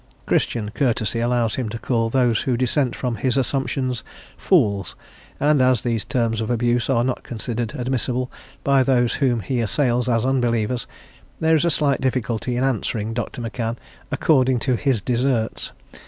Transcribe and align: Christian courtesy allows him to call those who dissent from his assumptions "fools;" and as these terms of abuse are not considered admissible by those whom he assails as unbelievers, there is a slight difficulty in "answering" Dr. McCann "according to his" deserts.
Christian 0.25 0.71
courtesy 0.71 1.19
allows 1.19 1.53
him 1.53 1.69
to 1.69 1.77
call 1.77 2.09
those 2.09 2.41
who 2.41 2.57
dissent 2.57 2.95
from 2.95 3.17
his 3.17 3.37
assumptions 3.37 4.03
"fools;" 4.35 4.95
and 5.39 5.61
as 5.61 5.83
these 5.83 6.03
terms 6.05 6.41
of 6.41 6.49
abuse 6.49 6.89
are 6.89 7.03
not 7.03 7.21
considered 7.21 7.75
admissible 7.75 8.31
by 8.63 8.81
those 8.81 9.13
whom 9.13 9.41
he 9.41 9.59
assails 9.61 10.09
as 10.09 10.25
unbelievers, 10.25 10.87
there 11.39 11.53
is 11.53 11.65
a 11.65 11.69
slight 11.69 12.01
difficulty 12.01 12.57
in 12.57 12.63
"answering" 12.63 13.13
Dr. 13.13 13.43
McCann 13.43 13.77
"according 14.11 14.57
to 14.61 14.75
his" 14.75 15.01
deserts. 15.03 15.71